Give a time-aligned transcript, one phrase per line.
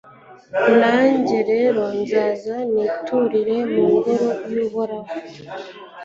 [0.79, 5.13] Nanjye rero nzaza niturire mu Ngoro y’Uhoraho